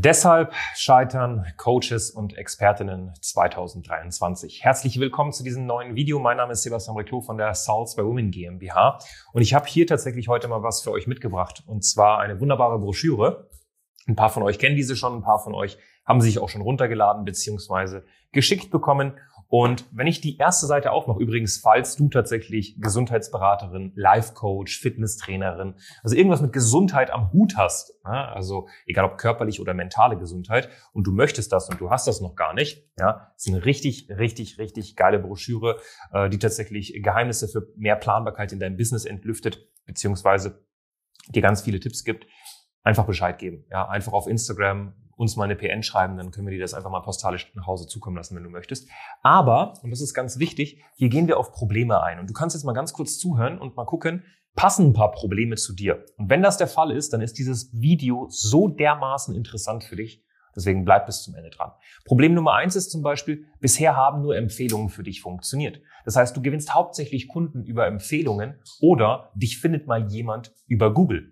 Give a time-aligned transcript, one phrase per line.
[0.00, 4.62] Deshalb scheitern Coaches und Expertinnen 2023.
[4.62, 6.20] Herzlich willkommen zu diesem neuen Video.
[6.20, 9.00] Mein Name ist Sebastian Reclo von der Souls by Women GmbH
[9.32, 12.78] und ich habe hier tatsächlich heute mal was für euch mitgebracht und zwar eine wunderbare
[12.78, 13.50] Broschüre.
[14.06, 16.62] Ein paar von euch kennen diese schon, ein paar von euch haben sich auch schon
[16.62, 18.02] runtergeladen bzw.
[18.30, 19.18] geschickt bekommen
[19.50, 25.74] und wenn ich die erste Seite aufmache, übrigens, falls du tatsächlich Gesundheitsberaterin, Life Coach, Fitnesstrainerin,
[26.02, 30.68] also irgendwas mit Gesundheit am Hut hast, ja, also egal ob körperlich oder mentale Gesundheit,
[30.92, 34.10] und du möchtest das und du hast das noch gar nicht, ja, ist eine richtig,
[34.10, 35.80] richtig, richtig geile Broschüre,
[36.12, 40.62] äh, die tatsächlich Geheimnisse für mehr Planbarkeit in deinem Business entlüftet, beziehungsweise
[41.28, 42.26] dir ganz viele Tipps gibt.
[42.82, 46.54] Einfach Bescheid geben, ja, einfach auf Instagram uns mal eine PN schreiben, dann können wir
[46.54, 48.88] dir das einfach mal postalisch nach Hause zukommen lassen, wenn du möchtest.
[49.20, 52.20] Aber, und das ist ganz wichtig, hier gehen wir auf Probleme ein.
[52.20, 54.22] Und du kannst jetzt mal ganz kurz zuhören und mal gucken,
[54.54, 56.04] passen ein paar Probleme zu dir.
[56.16, 60.24] Und wenn das der Fall ist, dann ist dieses Video so dermaßen interessant für dich.
[60.54, 61.72] Deswegen bleib bis zum Ende dran.
[62.04, 65.80] Problem Nummer eins ist zum Beispiel, bisher haben nur Empfehlungen für dich funktioniert.
[66.04, 71.30] Das heißt, du gewinnst hauptsächlich Kunden über Empfehlungen oder dich findet mal jemand über Google.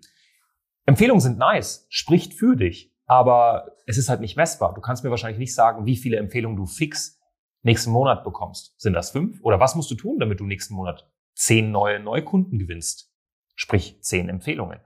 [0.85, 4.73] Empfehlungen sind nice, spricht für dich aber es ist halt nicht messbar.
[4.73, 7.19] Du kannst mir wahrscheinlich nicht sagen, wie viele Empfehlungen du fix
[7.63, 8.79] nächsten Monat bekommst.
[8.79, 9.41] Sind das fünf?
[9.41, 13.11] Oder was musst du tun, damit du nächsten Monat zehn neue Neukunden gewinnst?
[13.55, 14.79] Sprich, zehn Empfehlungen.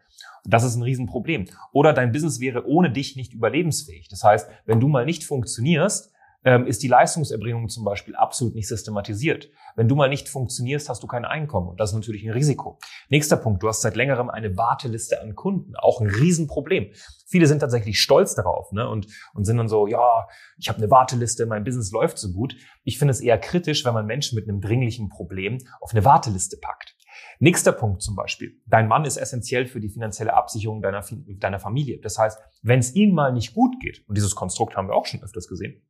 [0.46, 1.46] Das ist ein Riesenproblem.
[1.74, 4.08] Oder dein Business wäre ohne dich nicht überlebensfähig.
[4.10, 6.14] Das heißt, wenn du mal nicht funktionierst,
[6.44, 9.50] ähm, ist die Leistungserbringung zum Beispiel absolut nicht systematisiert.
[9.76, 12.80] Wenn du mal nicht funktionierst, hast du kein Einkommen und das ist natürlich ein Risiko.
[13.10, 16.92] Nächster Punkt, du hast seit längerem eine Warteliste an Kunden, auch ein Riesenproblem.
[17.28, 18.88] Viele sind tatsächlich stolz darauf ne?
[18.90, 22.56] und, und sind dann so, ja, ich habe eine Warteliste, mein Business läuft so gut.
[22.84, 26.58] Ich finde es eher kritisch, wenn man Menschen mit einem dringlichen Problem auf eine Warteliste
[26.58, 26.96] packt.
[27.40, 28.60] Nächster Punkt zum Beispiel.
[28.68, 31.04] Dein Mann ist essentiell für die finanzielle Absicherung deiner,
[31.40, 32.00] deiner Familie.
[32.00, 35.06] Das heißt, wenn es ihm mal nicht gut geht, und dieses Konstrukt haben wir auch
[35.06, 35.82] schon öfters gesehen,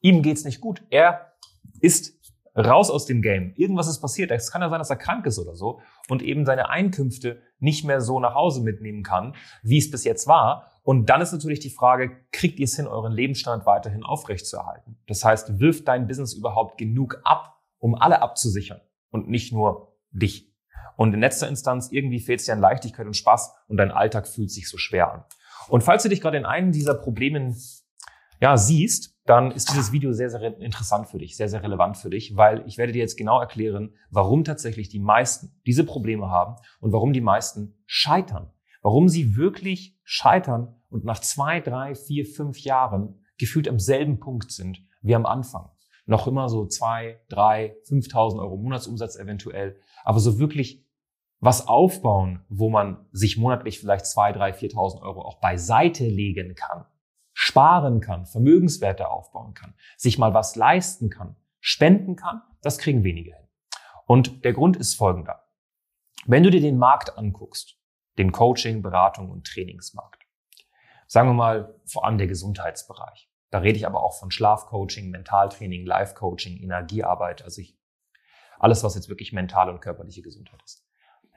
[0.00, 0.82] Ihm geht's nicht gut.
[0.90, 1.32] Er
[1.80, 2.16] ist
[2.56, 3.52] raus aus dem Game.
[3.56, 4.30] Irgendwas ist passiert.
[4.30, 7.84] Es kann ja sein, dass er krank ist oder so und eben seine Einkünfte nicht
[7.84, 10.70] mehr so nach Hause mitnehmen kann, wie es bis jetzt war.
[10.82, 14.98] Und dann ist natürlich die Frage, kriegt ihr es hin, euren Lebensstand weiterhin aufrechtzuerhalten?
[15.06, 18.80] Das heißt, wirft dein Business überhaupt genug ab, um alle abzusichern
[19.10, 20.54] und nicht nur dich?
[20.96, 24.26] Und in letzter Instanz, irgendwie fehlt es dir an Leichtigkeit und Spaß und dein Alltag
[24.26, 25.24] fühlt sich so schwer an.
[25.68, 27.54] Und falls du dich gerade in einem dieser Problemen
[28.40, 32.10] ja, siehst, dann ist dieses Video sehr, sehr interessant für dich, sehr, sehr relevant für
[32.10, 36.56] dich, weil ich werde dir jetzt genau erklären, warum tatsächlich die meisten diese Probleme haben
[36.80, 38.50] und warum die meisten scheitern.
[38.82, 44.52] Warum sie wirklich scheitern und nach zwei, drei, vier, fünf Jahren gefühlt am selben Punkt
[44.52, 45.70] sind wie am Anfang.
[46.04, 50.86] Noch immer so zwei, drei, 5.000 Euro Monatsumsatz eventuell, aber so wirklich
[51.40, 56.86] was aufbauen, wo man sich monatlich vielleicht zwei, drei, 4.000 Euro auch beiseite legen kann
[57.38, 63.36] sparen kann, Vermögenswerte aufbauen kann, sich mal was leisten kann, spenden kann, das kriegen wenige
[63.36, 63.46] hin.
[64.06, 65.44] Und der Grund ist folgender.
[66.24, 67.76] Wenn du dir den Markt anguckst,
[68.16, 70.24] den Coaching, Beratung und Trainingsmarkt,
[71.08, 75.84] sagen wir mal vor allem der Gesundheitsbereich, da rede ich aber auch von Schlafcoaching, Mentaltraining,
[75.84, 77.78] Life-Coaching, Energiearbeit, also ich,
[78.58, 80.88] alles, was jetzt wirklich mentale und körperliche Gesundheit ist.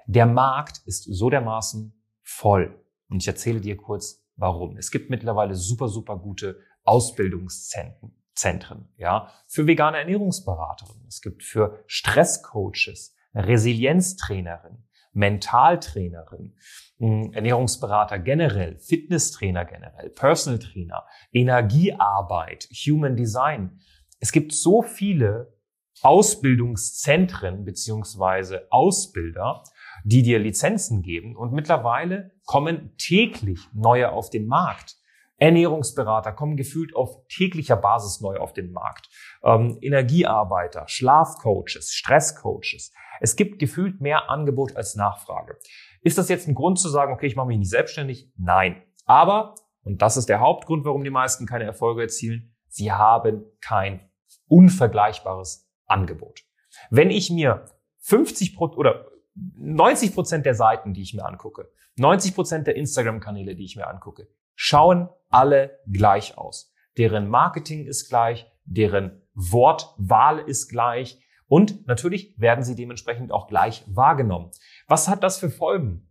[0.07, 2.85] Der Markt ist so dermaßen voll.
[3.09, 4.77] Und ich erzähle dir kurz, Warum?
[4.77, 8.15] Es gibt mittlerweile super, super gute Ausbildungszentren.
[8.33, 11.05] Zentren, ja, für vegane Ernährungsberaterinnen.
[11.09, 16.55] Es gibt für Stresscoaches, Resilienztrainerin, Mentaltrainerin,
[16.99, 23.81] hm, Ernährungsberater generell, Fitnesstrainer generell, Personal Trainer, Energiearbeit, Human Design.
[24.21, 25.53] Es gibt so viele
[26.01, 29.63] Ausbildungszentren beziehungsweise Ausbilder,
[30.03, 31.35] die dir Lizenzen geben.
[31.35, 34.95] Und mittlerweile kommen täglich neue auf den Markt.
[35.37, 39.09] Ernährungsberater kommen gefühlt auf täglicher Basis neu auf den Markt.
[39.43, 42.91] Ähm, Energiearbeiter, Schlafcoaches, Stresscoaches.
[43.21, 45.57] Es gibt gefühlt mehr Angebot als Nachfrage.
[46.01, 48.31] Ist das jetzt ein Grund zu sagen, okay, ich mache mich nicht selbstständig?
[48.37, 48.83] Nein.
[49.05, 54.09] Aber, und das ist der Hauptgrund, warum die meisten keine Erfolge erzielen, sie haben kein
[54.47, 56.43] unvergleichbares Angebot.
[56.89, 57.65] Wenn ich mir
[57.99, 59.08] 50 oder
[59.57, 63.87] 90 Prozent der Seiten, die ich mir angucke, 90 Prozent der Instagram-Kanäle, die ich mir
[63.87, 66.73] angucke, schauen alle gleich aus.
[66.97, 73.83] Deren Marketing ist gleich, deren Wortwahl ist gleich Und natürlich werden sie dementsprechend auch gleich
[73.87, 74.51] wahrgenommen.
[74.87, 76.07] Was hat das für Folgen?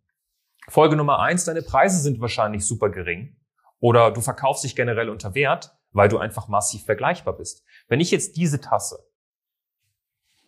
[0.68, 3.36] Folge Nummer eins, deine Preise sind wahrscheinlich super gering.
[3.78, 7.64] Oder du verkaufst dich generell unter Wert, weil du einfach massiv vergleichbar bist.
[7.86, 8.98] Wenn ich jetzt diese Tasse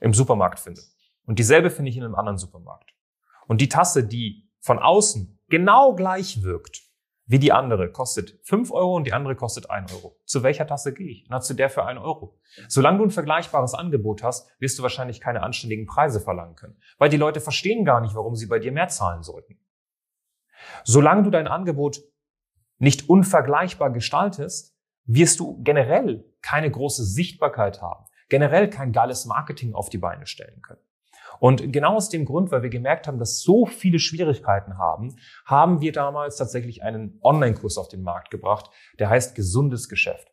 [0.01, 0.83] im Supermarkt finde
[1.31, 2.93] und dieselbe finde ich in einem anderen Supermarkt
[3.47, 6.83] und die Tasse, die von außen genau gleich wirkt
[7.27, 10.19] wie die andere, kostet fünf Euro und die andere kostet ein Euro.
[10.25, 11.27] Zu welcher Tasse gehe ich?
[11.29, 12.41] Na, zu der für ein Euro.
[12.67, 17.11] Solange du ein vergleichbares Angebot hast, wirst du wahrscheinlich keine anständigen Preise verlangen können, weil
[17.11, 19.61] die Leute verstehen gar nicht, warum sie bei dir mehr zahlen sollten.
[20.83, 22.01] Solange du dein Angebot
[22.79, 29.91] nicht unvergleichbar gestaltest, wirst du generell keine große Sichtbarkeit haben, generell kein geiles Marketing auf
[29.91, 30.83] die Beine stellen können.
[31.41, 35.17] Und genau aus dem Grund, weil wir gemerkt haben, dass so viele Schwierigkeiten haben,
[35.47, 40.29] haben wir damals tatsächlich einen Online-Kurs auf den Markt gebracht, der heißt Gesundes Geschäft.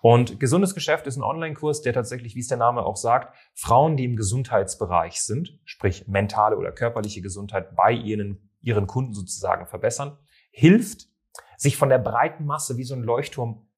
[0.00, 3.96] Und gesundes Geschäft ist ein Online-Kurs, der tatsächlich, wie es der Name auch sagt, Frauen,
[3.96, 10.18] die im Gesundheitsbereich sind, sprich mentale oder körperliche Gesundheit bei ihren, ihren Kunden sozusagen verbessern,
[10.50, 11.08] hilft,
[11.56, 13.68] sich von der breiten Masse wie so ein Leuchtturm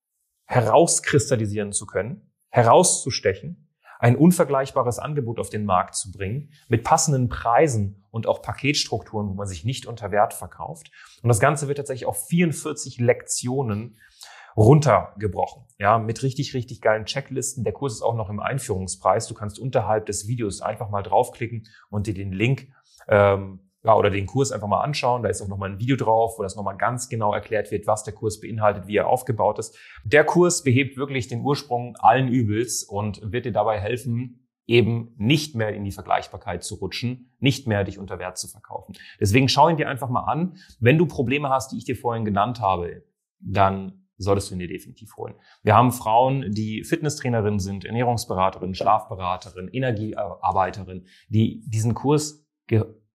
[0.46, 3.69] herauskristallisieren zu können, herauszustechen,
[4.00, 9.34] ein unvergleichbares Angebot auf den Markt zu bringen, mit passenden Preisen und auch Paketstrukturen, wo
[9.34, 10.90] man sich nicht unter Wert verkauft.
[11.22, 13.98] Und das Ganze wird tatsächlich auf 44 Lektionen
[14.56, 15.64] runtergebrochen.
[15.78, 17.62] Ja, mit richtig, richtig geilen Checklisten.
[17.62, 19.26] Der Kurs ist auch noch im Einführungspreis.
[19.26, 22.68] Du kannst unterhalb des Videos einfach mal draufklicken und dir den Link
[23.06, 25.22] ähm, ja, oder den Kurs einfach mal anschauen.
[25.22, 28.04] Da ist auch nochmal ein Video drauf, wo das nochmal ganz genau erklärt wird, was
[28.04, 29.76] der Kurs beinhaltet, wie er aufgebaut ist.
[30.04, 35.56] Der Kurs behebt wirklich den Ursprung allen Übels und wird dir dabei helfen, eben nicht
[35.56, 38.94] mehr in die Vergleichbarkeit zu rutschen, nicht mehr dich unter Wert zu verkaufen.
[39.18, 40.56] Deswegen schau ihn dir einfach mal an.
[40.78, 43.02] Wenn du Probleme hast, die ich dir vorhin genannt habe,
[43.40, 45.34] dann solltest du ihn dir definitiv holen.
[45.62, 52.46] Wir haben Frauen, die Fitnesstrainerin sind, Ernährungsberaterin, Schlafberaterin, Energiearbeiterin, die diesen Kurs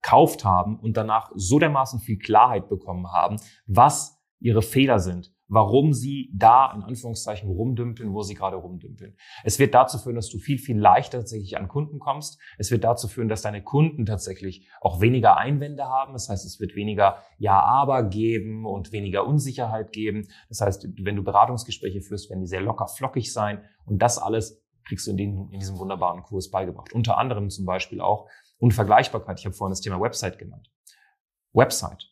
[0.06, 5.94] gekauft haben und danach so dermaßen viel Klarheit bekommen haben, was ihre Fehler sind, warum
[5.94, 9.16] sie da in Anführungszeichen rumdümpeln, wo sie gerade rumdümpeln.
[9.44, 12.40] Es wird dazu führen, dass du viel, viel leichter tatsächlich an Kunden kommst.
[12.60, 16.14] Es wird dazu führen, dass deine Kunden tatsächlich auch weniger Einwände haben.
[16.14, 20.28] Das heißt, es wird weniger Ja-Aber geben und weniger Unsicherheit geben.
[20.50, 23.64] Das heißt, wenn du Beratungsgespräche führst, werden die sehr locker flockig sein.
[23.86, 26.94] Und das alles kriegst du in, den, in diesem wunderbaren Kurs beigebracht.
[26.94, 29.40] Unter anderem zum Beispiel auch, Unvergleichbarkeit.
[29.40, 30.72] Ich habe vorhin das Thema Website genannt.
[31.54, 32.12] Website.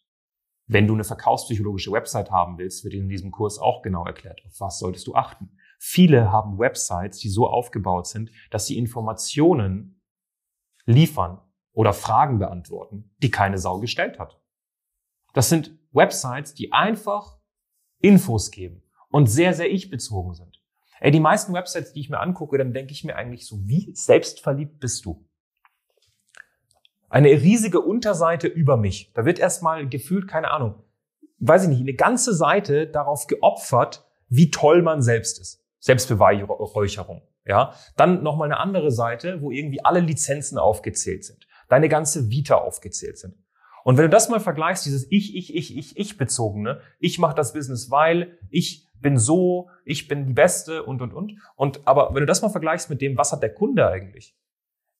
[0.66, 4.60] Wenn du eine verkaufspsychologische Website haben willst, wird in diesem Kurs auch genau erklärt, auf
[4.60, 5.57] was solltest du achten.
[5.78, 10.01] Viele haben Websites, die so aufgebaut sind, dass sie Informationen
[10.86, 11.42] liefern
[11.74, 14.42] oder Fragen beantworten, die keine Sau gestellt hat.
[15.34, 17.39] Das sind Websites, die einfach
[18.00, 20.63] Infos geben und sehr, sehr ich-bezogen sind.
[21.00, 23.94] Ey, die meisten Websites, die ich mir angucke, dann denke ich mir eigentlich so, wie
[23.94, 25.28] selbstverliebt bist du?
[27.13, 29.12] Eine riesige Unterseite über mich.
[29.13, 30.81] Da wird erstmal gefühlt, keine Ahnung,
[31.38, 35.63] weiß ich nicht, eine ganze Seite darauf geopfert, wie toll man selbst ist.
[35.77, 37.21] Selbstbeweihräucherung.
[37.45, 42.56] Ja, dann nochmal eine andere Seite, wo irgendwie alle Lizenzen aufgezählt sind, deine ganze Vita
[42.56, 43.36] aufgezählt sind.
[43.83, 47.36] Und wenn du das mal vergleichst, dieses ich, ich, ich, ich, ich bezogene, ich mache
[47.36, 51.33] das Business, weil ich bin so, ich bin die Beste und und und.
[51.57, 54.36] Und aber wenn du das mal vergleichst mit dem, was hat der Kunde eigentlich?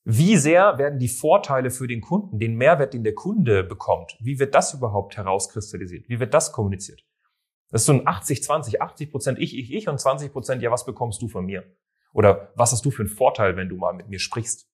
[0.06, 4.38] Wie sehr werden die Vorteile für den Kunden, den Mehrwert, den der Kunde bekommt, wie
[4.38, 6.10] wird das überhaupt herauskristallisiert?
[6.10, 7.06] Wie wird das kommuniziert?
[7.70, 10.86] Das ist so ein 80-20, 80 Prozent ich, ich, ich und 20 Prozent, ja, was
[10.86, 11.64] bekommst du von mir?
[12.14, 14.70] Oder was hast du für einen Vorteil, wenn du mal mit mir sprichst?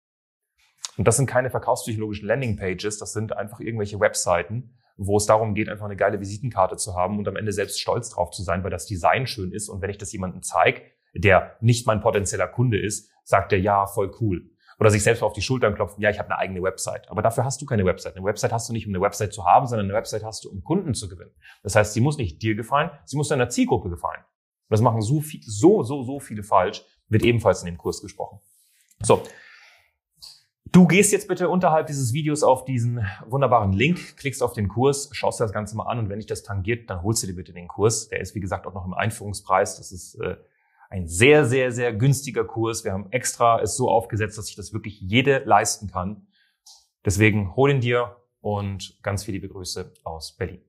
[0.98, 5.70] Und das sind keine verkaufspsychologischen Landingpages, das sind einfach irgendwelche Webseiten, wo es darum geht,
[5.70, 8.72] einfach eine geile Visitenkarte zu haben und am Ende selbst stolz drauf zu sein, weil
[8.72, 9.70] das Design schön ist.
[9.70, 10.82] Und wenn ich das jemandem zeige,
[11.13, 14.50] der nicht mein potenzieller Kunde ist, sagt er, ja, voll cool.
[14.79, 17.09] Oder sich selbst auf die Schultern klopfen, ja, ich habe eine eigene Website.
[17.09, 18.15] Aber dafür hast du keine Website.
[18.15, 20.50] Eine Website hast du nicht, um eine Website zu haben, sondern eine Website hast du,
[20.50, 21.31] um Kunden zu gewinnen.
[21.63, 24.21] Das heißt, sie muss nicht dir gefallen, sie muss deiner Zielgruppe gefallen.
[24.21, 28.01] Und das machen so, viel, so, so, so viele falsch, wird ebenfalls in dem Kurs
[28.01, 28.39] gesprochen.
[29.01, 29.21] So.
[30.71, 35.09] Du gehst jetzt bitte unterhalb dieses Videos auf diesen wunderbaren Link, klickst auf den Kurs,
[35.12, 37.33] schaust dir das Ganze mal an und wenn dich das tangiert, dann holst du dir
[37.33, 38.07] bitte den Kurs.
[38.09, 39.77] Der ist, wie gesagt, auch noch im Einführungspreis.
[39.77, 40.38] Das ist äh,
[40.89, 42.84] ein sehr, sehr, sehr günstiger Kurs.
[42.84, 46.27] Wir haben extra es so aufgesetzt, dass sich das wirklich jede leisten kann.
[47.05, 50.69] Deswegen hol ihn dir und ganz viele liebe Grüße aus Berlin.